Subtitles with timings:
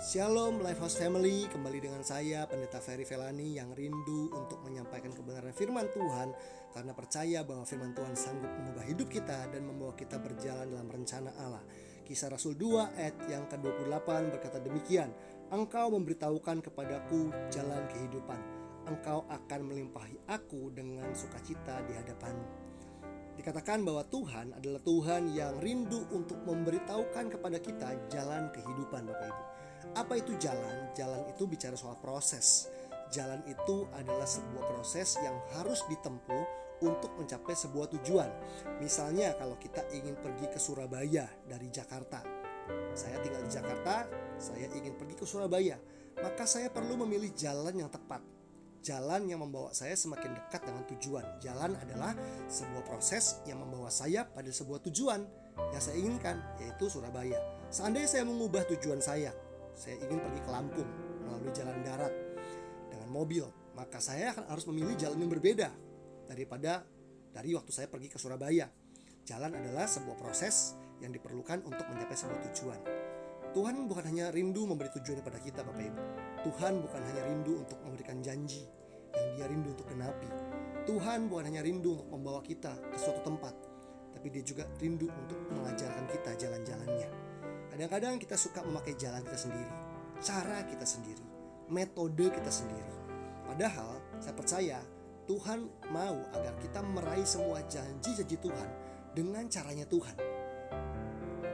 [0.00, 5.92] Shalom Lifehouse Family, kembali dengan saya Pendeta Ferry Velani yang rindu untuk menyampaikan kebenaran firman
[5.92, 6.32] Tuhan
[6.72, 11.36] karena percaya bahwa firman Tuhan sanggup mengubah hidup kita dan membawa kita berjalan dalam rencana
[11.36, 11.60] Allah.
[12.08, 15.12] Kisah Rasul 2 ayat yang ke-28 berkata demikian,
[15.52, 18.40] Engkau memberitahukan kepadaku jalan kehidupan,
[18.88, 22.48] engkau akan melimpahi aku dengan sukacita di hadapanmu.
[23.36, 29.59] Dikatakan bahwa Tuhan adalah Tuhan yang rindu untuk memberitahukan kepada kita jalan kehidupan Bapak Ibu.
[29.96, 30.92] Apa itu jalan?
[30.94, 32.70] Jalan itu bicara soal proses.
[33.10, 36.44] Jalan itu adalah sebuah proses yang harus ditempuh
[36.80, 38.30] untuk mencapai sebuah tujuan.
[38.80, 42.22] Misalnya kalau kita ingin pergi ke Surabaya dari Jakarta.
[42.94, 44.06] Saya tinggal di Jakarta,
[44.38, 45.76] saya ingin pergi ke Surabaya.
[46.20, 48.22] Maka saya perlu memilih jalan yang tepat.
[48.80, 51.24] Jalan yang membawa saya semakin dekat dengan tujuan.
[51.44, 52.16] Jalan adalah
[52.48, 55.20] sebuah proses yang membawa saya pada sebuah tujuan
[55.68, 57.36] yang saya inginkan, yaitu Surabaya.
[57.68, 59.36] Seandainya saya mengubah tujuan saya,
[59.74, 60.90] saya ingin pergi ke Lampung
[61.26, 62.12] melalui jalan darat
[62.90, 63.44] dengan mobil,
[63.78, 65.68] maka saya akan harus memilih jalan yang berbeda
[66.26, 66.84] daripada
[67.30, 68.66] dari waktu saya pergi ke Surabaya.
[69.24, 72.80] Jalan adalah sebuah proses yang diperlukan untuk mencapai sebuah tujuan.
[73.50, 76.02] Tuhan bukan hanya rindu memberi tujuan kepada kita Bapak Ibu.
[76.46, 78.62] Tuhan bukan hanya rindu untuk memberikan janji
[79.10, 80.28] yang dia rindu untuk genapi.
[80.86, 83.54] Tuhan bukan hanya rindu untuk membawa kita ke suatu tempat,
[84.14, 87.29] tapi dia juga rindu untuk mengajarkan kita jalan-jalannya.
[87.70, 89.74] Kadang-kadang kita suka memakai jalan kita sendiri,
[90.18, 91.22] cara kita sendiri,
[91.70, 92.94] metode kita sendiri.
[93.46, 94.78] Padahal saya percaya
[95.30, 98.68] Tuhan mau agar kita meraih semua janji-janji Tuhan
[99.14, 100.16] dengan caranya Tuhan.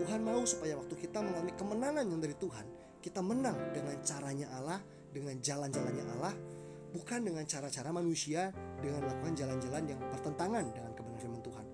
[0.00, 2.66] Tuhan mau supaya waktu kita mengalami kemenangan yang dari Tuhan,
[3.04, 4.80] kita menang dengan caranya Allah,
[5.12, 6.34] dengan jalan-jalannya Allah,
[6.96, 8.48] bukan dengan cara-cara manusia
[8.80, 11.66] dengan melakukan jalan-jalan yang bertentangan dengan kebenaran firman Tuhan.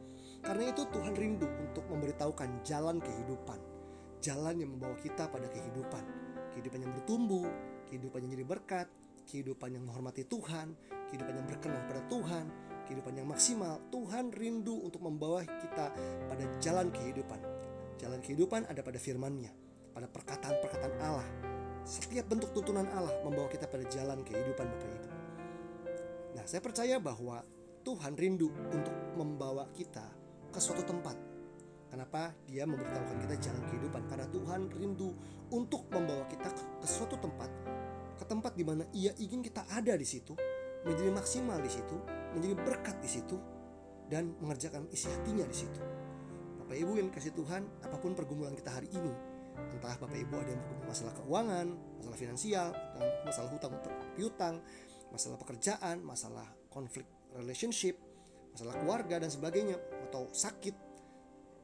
[0.45, 3.74] Karena itu Tuhan rindu untuk memberitahukan jalan kehidupan
[4.25, 6.05] jalan yang membawa kita pada kehidupan.
[6.57, 7.45] Kehidupan yang bertumbuh,
[7.93, 8.89] kehidupan yang jadi berkat,
[9.29, 10.73] kehidupan yang menghormati Tuhan,
[11.13, 12.45] kehidupan yang berkenan pada Tuhan,
[12.89, 13.85] kehidupan yang maksimal.
[13.93, 15.93] Tuhan rindu untuk membawa kita
[16.25, 17.41] pada jalan kehidupan.
[18.01, 19.53] Jalan kehidupan ada pada firman-Nya,
[19.93, 21.29] pada perkataan-perkataan Allah.
[21.85, 25.09] Setiap bentuk tuntunan Allah membawa kita pada jalan kehidupan Bapak Ibu.
[26.33, 27.45] Nah, saya percaya bahwa
[27.85, 30.09] Tuhan rindu untuk membawa kita
[30.49, 31.34] ke suatu tempat
[31.95, 34.03] Kenapa dia memberitahukan kita jalan kehidupan?
[34.11, 35.15] Karena Tuhan rindu
[35.55, 37.47] untuk membawa kita ke suatu tempat,
[38.19, 40.35] ke tempat di mana Ia ingin kita ada di situ,
[40.83, 41.95] menjadi maksimal di situ,
[42.35, 43.39] menjadi berkat di situ,
[44.11, 45.79] dan mengerjakan isi hatinya di situ.
[46.67, 49.15] Bapak Ibu yang kasih Tuhan, apa pun pergumulan kita hari ini,
[49.55, 51.67] entah Bapak Ibu ada yang bergumul masalah keuangan,
[52.03, 52.69] masalah finansial,
[53.23, 53.71] masalah hutang
[54.19, 54.59] piutang,
[55.15, 57.07] masalah pekerjaan, masalah konflik
[57.39, 58.03] relationship,
[58.51, 59.79] masalah keluarga dan sebagainya,
[60.11, 60.84] atau sakit,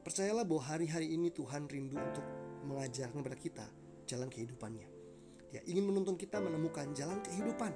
[0.01, 2.25] Percayalah bahwa hari-hari ini Tuhan rindu untuk
[2.65, 3.65] mengajarkan kepada kita
[4.09, 4.87] jalan kehidupannya.
[5.53, 7.69] Dia ingin menuntun kita menemukan jalan kehidupan.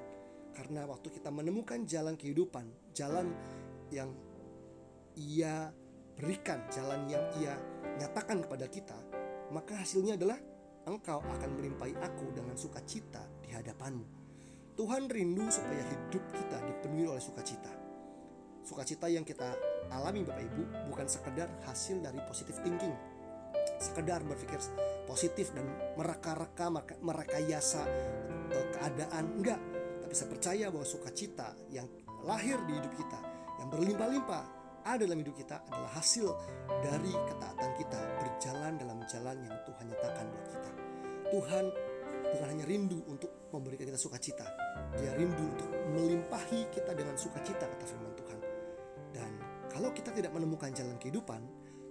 [0.56, 2.66] Karena waktu kita menemukan jalan kehidupan,
[2.96, 3.30] jalan
[3.92, 4.10] yang
[5.14, 5.70] ia
[6.16, 7.54] berikan, jalan yang ia
[8.00, 8.96] nyatakan kepada kita,
[9.52, 10.40] maka hasilnya adalah
[10.88, 14.06] engkau akan melimpahi aku dengan sukacita di hadapanmu.
[14.74, 17.85] Tuhan rindu supaya hidup kita dipenuhi oleh sukacita.
[18.66, 19.54] Sukacita yang kita
[19.94, 22.90] alami Bapak Ibu bukan sekedar hasil dari positive thinking.
[23.78, 24.58] Sekedar berpikir
[25.06, 26.66] positif dan mereka-reka
[26.98, 27.86] merekayasa
[28.50, 29.38] uh, keadaan.
[29.38, 29.62] Enggak.
[30.02, 31.86] Tapi saya percaya bahwa sukacita yang
[32.26, 33.18] lahir di hidup kita
[33.62, 34.44] yang berlimpah-limpah
[34.82, 36.26] ada dalam hidup kita adalah hasil
[36.82, 40.70] dari ketaatan kita berjalan dalam jalan yang Tuhan nyatakan buat kita.
[41.26, 41.64] Tuhan
[42.34, 44.46] bukan hanya rindu untuk memberikan kita sukacita.
[44.98, 48.05] Dia rindu untuk melimpahi kita dengan sukacita kata firman
[49.76, 51.44] kalau kita tidak menemukan jalan kehidupan,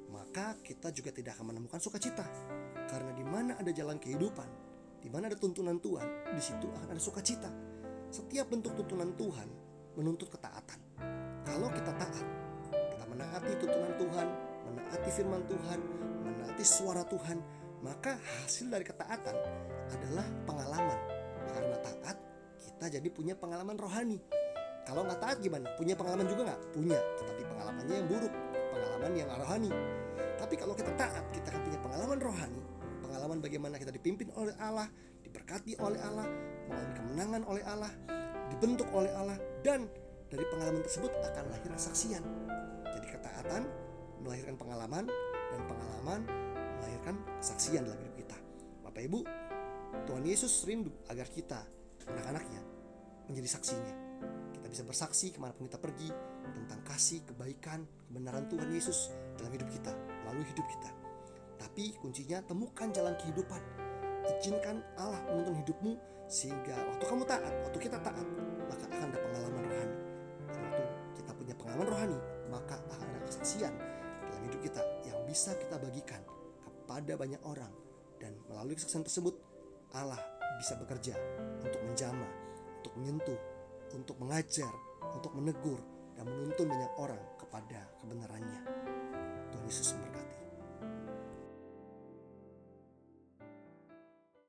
[0.10, 2.26] maka kita juga tidak akan menemukan sukacita.
[2.90, 4.50] Karena di mana ada jalan kehidupan,
[5.06, 7.46] di mana ada tuntunan Tuhan, di situ akan ada sukacita.
[8.10, 9.46] Setiap bentuk tuntunan Tuhan
[10.02, 10.82] menuntut ketaatan.
[11.46, 12.26] Kalau kita taat,
[12.74, 14.28] kita menaati tuntunan Tuhan,
[14.66, 15.80] menaati firman Tuhan,
[16.26, 17.38] menaati suara Tuhan,
[17.86, 19.38] maka hasil dari ketaatan
[19.94, 21.00] adalah pengalaman.
[21.54, 22.18] Karena taat,
[22.66, 24.18] kita jadi punya pengalaman rohani
[24.86, 25.66] kalau nggak taat gimana?
[25.76, 26.62] Punya pengalaman juga nggak?
[26.78, 28.34] Punya, tetapi pengalamannya yang buruk,
[28.70, 29.72] pengalaman yang rohani.
[30.38, 32.62] Tapi kalau kita taat, kita akan punya pengalaman rohani,
[33.02, 34.86] pengalaman bagaimana kita dipimpin oleh Allah,
[35.26, 36.30] diberkati oleh Allah,
[36.70, 37.92] mengalami kemenangan oleh Allah,
[38.54, 39.90] dibentuk oleh Allah, dan
[40.30, 42.24] dari pengalaman tersebut akan lahir kesaksian.
[42.86, 43.66] Jadi ketaatan
[44.22, 45.10] melahirkan pengalaman
[45.50, 46.20] dan pengalaman
[46.78, 48.38] melahirkan kesaksian dalam hidup kita.
[48.86, 49.20] Bapak Ibu,
[50.06, 51.66] Tuhan Yesus rindu agar kita,
[52.06, 52.62] anak-anaknya,
[53.26, 54.05] menjadi saksinya
[54.72, 56.10] bisa bersaksi ke mana pun kita pergi
[56.56, 59.92] tentang kasih, kebaikan, kebenaran Tuhan Yesus dalam hidup kita,
[60.26, 60.90] melalui hidup kita.
[61.60, 63.62] Tapi kuncinya temukan jalan kehidupan.
[64.26, 65.94] izinkan Allah menuntun hidupmu
[66.26, 68.26] sehingga waktu kamu taat, waktu kita taat,
[68.66, 69.98] maka akan ada pengalaman rohani.
[70.50, 70.84] Dan waktu
[71.14, 72.20] kita punya pengalaman rohani,
[72.50, 73.74] maka akan ada kesaksian
[74.26, 76.26] dalam hidup kita yang bisa kita bagikan
[76.66, 77.70] kepada banyak orang
[78.18, 79.38] dan melalui kesaksian tersebut
[79.94, 80.18] Allah
[80.58, 81.14] bisa bekerja
[81.62, 82.32] untuk menjamah,
[82.82, 83.40] untuk menyentuh,
[83.96, 84.72] untuk mengajar,
[85.16, 85.80] untuk menegur
[86.20, 88.62] dan menuntun banyak orang kepada kebenarannya.
[89.56, 90.35] Tuhan Yesus memberkati.